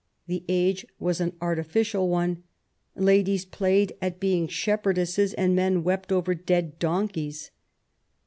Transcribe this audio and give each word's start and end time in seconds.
The 0.25 0.43
age 0.49 0.83
was 0.97 1.21
an 1.21 1.33
artificial 1.41 2.09
one: 2.09 2.41
ladies 2.95 3.45
played 3.45 3.93
at 4.01 4.19
being 4.19 4.47
shepherdesses^ 4.47 5.35
and 5.37 5.55
men 5.55 5.83
wept 5.83 6.11
over 6.11 6.33
dead 6.33 6.79
donkeys. 6.79 7.51